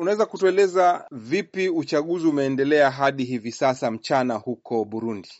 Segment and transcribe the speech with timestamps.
[0.00, 5.32] unaweza kutueleza vipi uchaguzi umeendelea hadi hivi sasa mchana huko Burundi?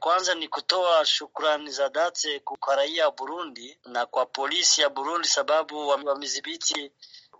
[0.00, 5.28] Kwanza ni kutoa shukrani za dhati kwa raia wa Burundi na kwa polisi ya Burundi,
[5.28, 6.92] sababu wamedhibiti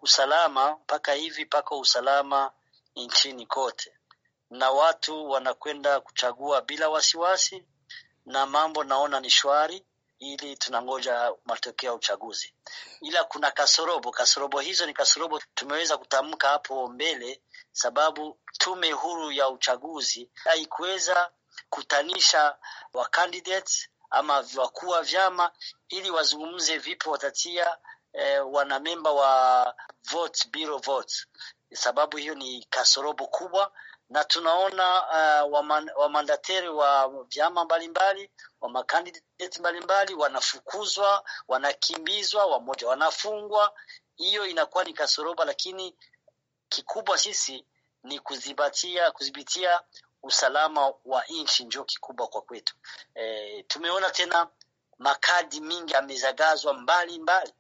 [0.03, 2.51] usalama mpaka hivi, pako usalama
[2.97, 3.93] nchini kote,
[4.51, 7.65] na watu wanakwenda kuchagua bila wasiwasi,
[8.27, 9.85] na mambo naona ni shwari,
[10.19, 12.55] ili tunangoja matokeo ya uchaguzi.
[13.01, 17.41] Ila kuna kasorobo, kasorobo hizo ni kasorobo tumeweza kutamka hapo mbele,
[17.73, 21.31] sababu tume huru ya uchaguzi haikuweza
[21.71, 22.57] kutanisha
[22.95, 25.53] wa candidates ama wakuu wa vyama
[25.89, 27.77] ili wazungumze vipi watatia
[28.13, 29.75] eh, wanamemba wa
[30.11, 31.27] vote, bureau votes.
[31.75, 33.73] Sababu hiyo ni kasorobo kubwa,
[34.11, 43.75] na tunaona uh, waman, wamandateri wa vyama mbalimbali wa makandidati mbalimbali wanafukuzwa, wanakimbizwa, wamoja wanafungwa.
[44.17, 45.97] Hiyo inakuwa ni kasoroba, lakini
[46.69, 47.65] kikubwa sisi
[48.03, 49.81] ni kuzibatia kudhibitia
[50.23, 52.75] usalama wa nchi ndio kikubwa kwa kwetu.
[53.15, 54.49] E, tumeona tena
[54.99, 57.53] makadi mingi amezagazwa mbali mbali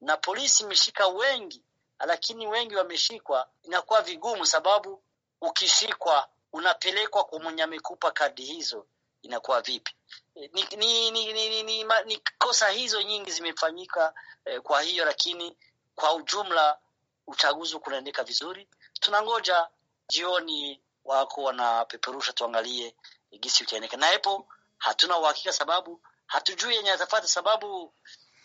[0.00, 1.62] na polisi imeshika wengi,
[2.06, 5.02] lakini wengi wameshikwa, inakuwa vigumu sababu
[5.42, 8.86] ukishikwa unapelekwa kwa mwenye amekupa kadi hizo,
[9.22, 9.94] inakuwa vipi?
[10.34, 15.04] E, ni, ni, ni, ni, ni, ni, ni kosa hizo nyingi zimefanyika eh, kwa hiyo
[15.04, 15.56] lakini
[15.94, 16.78] kwa ujumla
[17.26, 18.68] uchaguzi kunaendeka vizuri.
[19.00, 19.68] Tunangoja
[20.08, 22.94] jioni wako wanapeperusha, tuangalie
[23.40, 24.48] gisi utaendeka, na hapo
[24.78, 27.94] hatuna uhakika sababu hatujui yenye atafata, sababu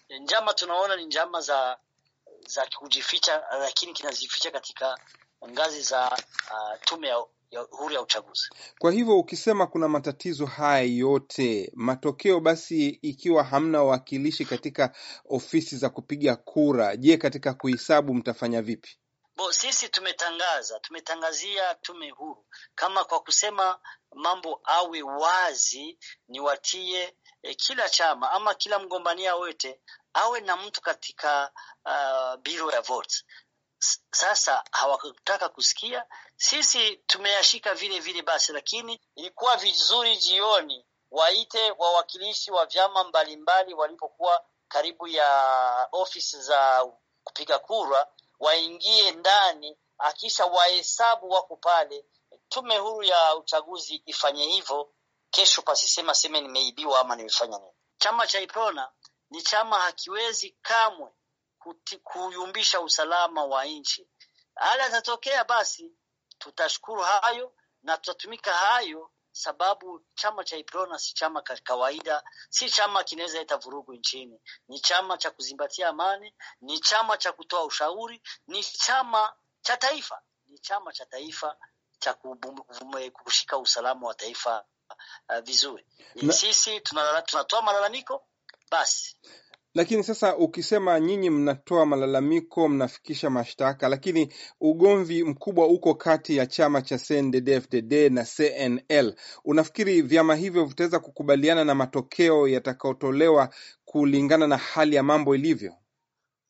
[0.10, 1.78] njama tunaona ni njama za
[2.48, 5.00] za kujificha, lakini kinazificha katika
[5.50, 6.08] ngazi za
[6.52, 8.50] uh, tume ya, ya huru ya uchaguzi.
[8.80, 14.96] Kwa hivyo ukisema kuna matatizo haya yote, matokeo basi, ikiwa hamna wawakilishi katika
[15.30, 18.98] ofisi za kupiga kura, je, katika kuhesabu mtafanya vipi?
[19.36, 23.80] Bo, sisi tumetangaza tumetangazia tume huru kama kwa kusema
[24.16, 29.82] mambo awe wazi, ni watie eh, kila chama ama kila mgombania wote
[30.14, 31.52] awe na mtu katika
[31.86, 33.26] uh, biro ya votes.
[34.12, 36.06] Sasa hawakutaka kusikia,
[36.38, 44.46] sisi tumeyashika vile vile basi, lakini ilikuwa vizuri jioni waite wawakilishi wa vyama mbalimbali walipokuwa
[44.68, 46.88] karibu ya ofisi za
[47.24, 48.08] kupiga kura
[48.40, 52.06] waingie ndani, akisha wahesabu wako pale.
[52.50, 54.94] Tume huru ya uchaguzi ifanye hivyo,
[55.30, 57.72] kesho pasisema seme nimeibiwa ama nimefanya nini.
[57.98, 58.92] Chama cha Iprona
[59.30, 61.12] ni chama hakiwezi kamwe
[61.68, 64.08] kuti, kuyumbisha usalama wa nchi.
[64.56, 65.92] Hali atatokea basi,
[66.38, 73.38] tutashukuru hayo na tutatumika hayo, sababu chama cha Iprona si chama kawaida, si chama kinaweza
[73.40, 74.42] leta vurugu nchini.
[74.68, 80.60] Ni chama cha kuzingatia amani, ni chama cha kutoa ushauri, ni chama cha taifa, ni
[80.60, 81.58] chama cha taifa
[82.00, 82.14] cha
[83.24, 84.66] kushika usalama wa taifa
[85.30, 85.86] uh, vizuri.
[86.32, 88.28] Sisi tunatoa malalamiko
[88.72, 89.18] basi
[89.78, 96.82] lakini sasa ukisema nyinyi mnatoa malalamiko, mnafikisha mashtaka, lakini ugomvi mkubwa uko kati ya chama
[96.82, 99.16] cha CNDD-FDD na CNL.
[99.46, 103.50] Unafikiri vyama hivyo vitaweza kukubaliana na matokeo yatakayotolewa
[103.86, 105.74] kulingana na hali ya mambo ilivyo?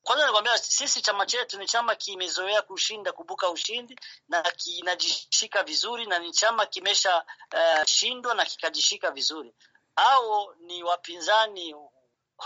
[0.03, 3.95] Kwanza nakwambia sisi chama chetu ni chama kimezoea kushinda, kubuka ushindi
[4.29, 7.17] na kinajishika vizuri, na ni chama kimesha
[7.53, 9.53] uh, shindwa na kikajishika vizuri.
[9.95, 11.75] Au ni wapinzani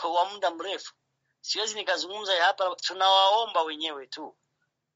[0.03, 0.93] wa muda mrefu,
[1.41, 2.75] siwezi nikazungumza hapa.
[2.75, 4.37] Tunawaomba wenyewe tu,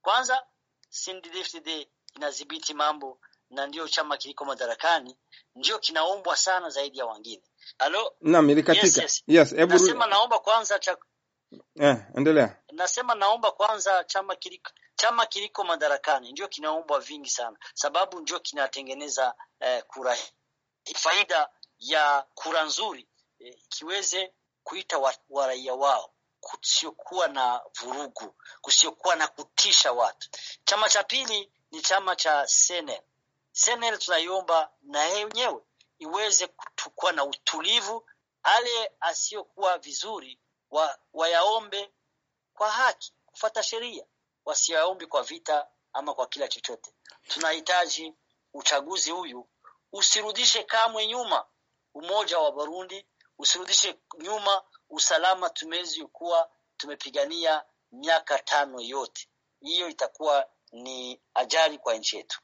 [0.02, 0.44] kwanza
[0.90, 3.20] CNDD-FDD inadhibiti mambo
[3.50, 5.18] na ndio chama kiliko madarakani,
[5.56, 7.44] ndio kinaombwa sana zaidi ya wengine.
[7.80, 8.86] Halo, naam, ilikatika.
[8.88, 9.24] Yes, yes.
[9.28, 10.98] Yes, Nasema naomba kwanza cha
[11.80, 12.58] eh, endelea.
[12.72, 19.34] nasema naomba kwanza chama kiliko, chama kiliko madarakani ndio kinaombwa vingi sana, sababu ndio kinatengeneza
[19.60, 20.18] eh, kura,
[20.96, 23.08] faida ya kura nzuri
[23.40, 24.34] eh, kiweze
[24.66, 24.98] kuita
[25.30, 30.30] waraia wa wao kusiokuwa na vurugu, kusiokuwa na kutisha watu.
[30.66, 33.02] Chama cha pili ni chama cha Senel.
[33.52, 35.62] Senel tunaiomba na yenyewe
[36.00, 36.48] iweze
[36.96, 38.06] kuwa na utulivu,
[38.44, 40.40] ale asiyokuwa vizuri
[40.72, 41.92] wa, wayaombe
[42.54, 44.06] kwa haki, kufata sheria,
[44.46, 46.94] wasiyaombi kwa vita ama kwa kila chochote.
[47.28, 48.14] Tunahitaji
[48.54, 49.48] uchaguzi huyu
[49.92, 51.46] usirudishe kamwe nyuma
[51.94, 53.06] umoja wa Burundi,
[53.38, 59.28] usirudishe nyuma usalama tumezi kuwa tumepigania miaka tano yote.
[59.62, 62.42] Hiyo itakuwa ni ajali kwa nchi yetu.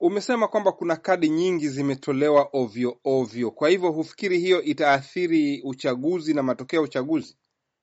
[0.00, 6.42] Umesema kwamba kuna kadi nyingi zimetolewa ovyo ovyo, kwa hivyo hufikiri hiyo itaathiri uchaguzi na
[6.42, 7.36] matokeo ya uchaguzi?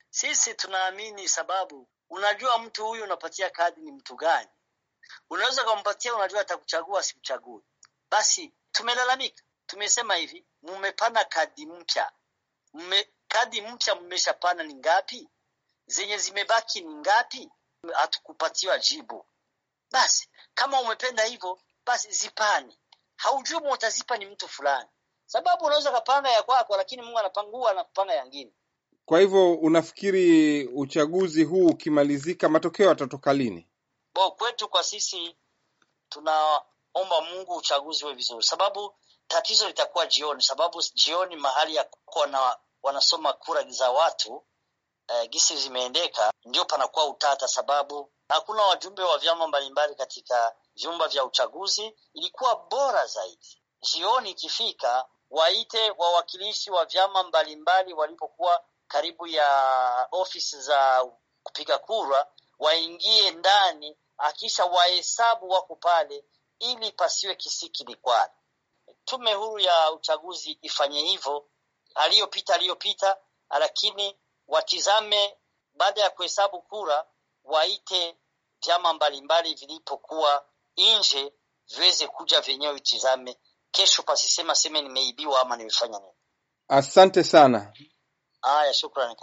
[0.09, 4.47] Sisi tunaamini, sababu unajua mtu huyu unapatia kadi ni mtu gani.
[5.29, 7.61] unaweza ukampatia, unajua atakuchagua asikuchague.
[8.11, 12.11] Basi tumelalamika, tumesema hivi, mmepana kadi mpya,
[13.27, 15.29] kadi mpya mmeshapana ni ngapi?
[15.87, 17.49] Zenye zimebaki ni ngapi?
[17.93, 19.25] Hatukupatiwa jibu.
[19.91, 22.77] Basi kama umependa hivyo, basi zipani.
[23.15, 24.89] Haujui utazipa ni mtu fulani,
[25.25, 28.51] sababu unaweza kapanga ya kwako, lakini Mungu anapangua na kupanga yangine.
[29.05, 33.67] Kwa hivyo unafikiri uchaguzi huu ukimalizika, matokeo yatatoka lini?
[34.13, 35.35] Bo, kwetu kwa sisi
[36.09, 38.95] tunaomba Mungu uchaguzi uwe vizuri, sababu
[39.29, 41.89] tatizo litakuwa jioni, sababu jioni mahali ya
[42.31, 44.45] na wanasoma kura za watu
[45.07, 51.25] eh, gisi zimeendeka, ndio panakuwa utata, sababu hakuna wajumbe wa vyama mbalimbali katika vyumba vya
[51.25, 51.95] uchaguzi.
[52.13, 61.07] Ilikuwa bora zaidi jioni ikifika, waite wawakilishi wa vyama mbalimbali walipokuwa karibu ya ofisi za
[61.43, 62.27] kupiga kura,
[62.59, 66.25] waingie ndani, akisha wahesabu wako pale,
[66.59, 68.31] ili pasiwe kisikilikwani.
[69.09, 71.45] Tume huru ya uchaguzi ifanye hivyo,
[71.95, 73.17] aliyopita aliyopita,
[73.59, 74.17] lakini
[74.47, 75.37] watizame
[75.73, 77.05] baada ya kuhesabu kura,
[77.43, 78.17] waite
[78.65, 80.45] vyama mbalimbali vilipokuwa
[80.77, 81.33] nje
[81.75, 83.37] viweze kuja vyenyewe itizame
[83.71, 86.13] kesho, pasisema seme nimeibiwa ama nimefanya nini.
[86.67, 87.73] Asante sana.
[88.41, 89.15] Haya, shukrani.